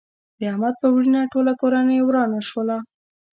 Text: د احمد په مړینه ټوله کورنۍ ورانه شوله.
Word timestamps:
د 0.39 0.41
احمد 0.51 0.75
په 0.81 0.87
مړینه 0.93 1.21
ټوله 1.31 1.53
کورنۍ 1.61 1.99
ورانه 2.03 2.39
شوله. 2.49 2.77